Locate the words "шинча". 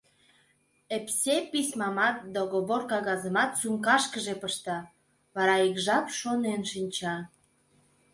6.71-7.15